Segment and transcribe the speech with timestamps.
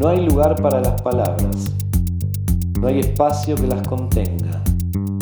[0.00, 1.74] No hay lugar para las palabras.
[2.80, 4.62] No hay espacio que las contenga.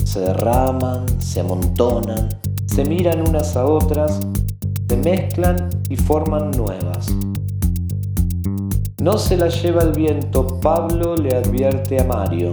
[0.04, 2.28] Se derraman, se amontonan,
[2.66, 4.20] se miran unas a otras,
[4.88, 7.12] se mezclan y forman nuevas.
[9.00, 12.52] No se la lleva el viento, Pablo le advierte a Mario.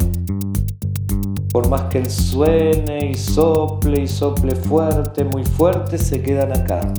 [1.52, 6.92] Por más que él suene y sople y sople fuerte, muy fuerte, se quedan acá,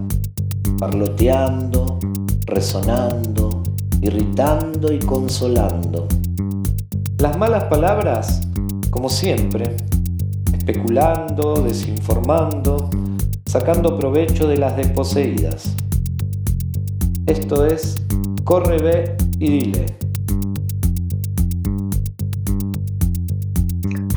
[0.78, 1.98] parloteando,
[2.46, 3.55] resonando,
[4.00, 6.06] irritando y consolando.
[7.18, 8.46] Las malas palabras,
[8.90, 9.76] como siempre,
[10.52, 12.90] especulando, desinformando,
[13.46, 15.74] sacando provecho de las desposeídas.
[17.26, 17.96] Esto es,
[18.44, 19.86] corre, ve y dile.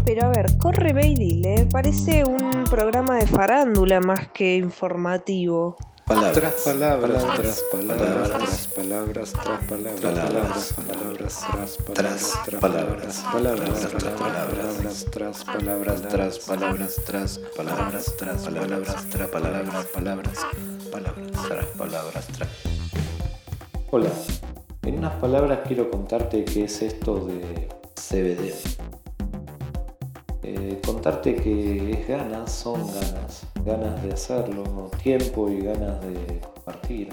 [0.06, 5.78] Pero a ver, corre, ve y dile, parece un programa de farándula más que informativo
[6.09, 6.34] palabras.
[6.34, 11.45] Tras palabras, tras palabras, tras palabras, tras palabras, palabras, palabras,
[11.94, 19.86] tras palabras, palabras, tras palabras, tras palabras, tras palabras, tras palabras, tras palabras, tras palabras,
[19.94, 20.45] palabras,
[20.92, 22.50] palabras, tras palabras, tras.
[23.91, 24.09] Hola,
[24.81, 28.89] en unas palabras quiero contarte qué es esto de CBD.
[30.52, 37.09] Eh, contarte que es ganas, son ganas, ganas de hacerlo, tiempo y ganas de compartir.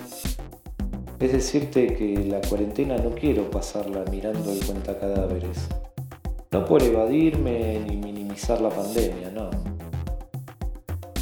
[1.20, 5.68] Es decirte que la cuarentena no quiero pasarla mirando el cuenta cadáveres.
[6.50, 9.50] No por evadirme ni minimizar la pandemia, no.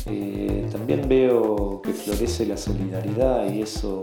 [0.06, 4.02] Eh, también veo que florece la solidaridad y eso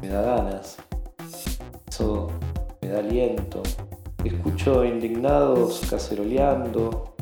[0.00, 0.78] me da ganas.
[1.90, 2.28] Eso
[2.80, 3.62] me da aliento.
[4.24, 7.14] Escucho indignados caceroleando.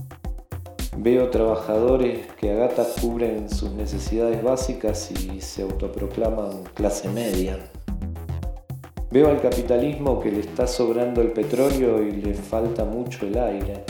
[0.99, 7.59] Veo trabajadores que a gatas cubren sus necesidades básicas y se autoproclaman clase media.
[9.11, 13.85] Veo al capitalismo que le está sobrando el petróleo y le falta mucho el aire.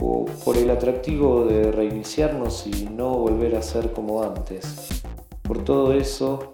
[0.00, 5.02] O por el atractivo de reiniciarnos y no volver a ser como antes.
[5.42, 6.52] Por todo eso,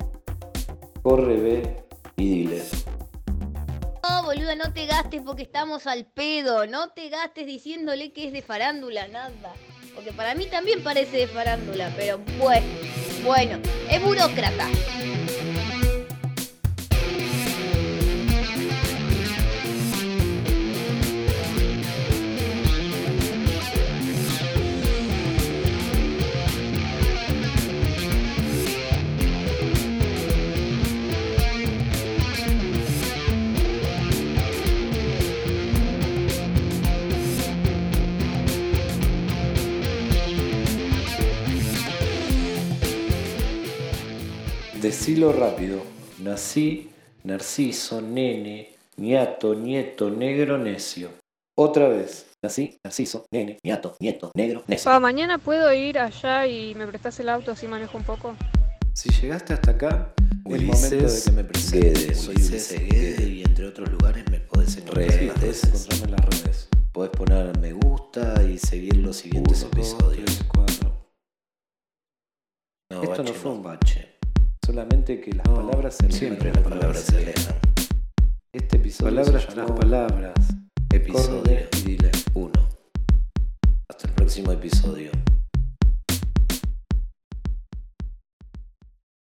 [1.02, 1.76] corre, ve
[2.16, 2.62] y dile.
[4.34, 6.66] No, te gastes porque estamos al pedo.
[6.66, 9.54] No te gastes diciéndole que es de farándula, nada.
[9.94, 12.66] Porque para mí también parece de farándula, pero bueno,
[13.24, 14.68] bueno, es burócrata.
[44.84, 45.80] Decilo rápido.
[46.18, 46.90] Nací,
[47.22, 51.08] narciso, nene, niato, nieto, negro, necio.
[51.56, 52.26] Otra vez.
[52.42, 54.84] Nací, narciso, nene, niato, nieto, negro, necio.
[54.84, 58.36] Pa, mañana puedo ir allá y me prestas el auto así manejo un poco.
[58.92, 60.12] Si llegaste hasta acá,
[60.50, 62.18] es momento de que me presentes.
[62.18, 65.64] Soy Ulises Guede y entre otros lugares me podés encontrar en las redes.
[65.64, 66.68] encontrarme en las redes.
[66.92, 70.44] Podés poner me gusta y seguir los siguientes episodios.
[72.90, 74.13] No, Esto no fue un bache.
[74.74, 77.54] Solamente que las palabras se Siempre las palabras se alejan.
[78.52, 80.34] Este episodio Palabras se llamó palabras.
[80.92, 82.10] Episodio Corre y dile.
[82.34, 82.52] 1.
[83.88, 85.12] Hasta el próximo episodio.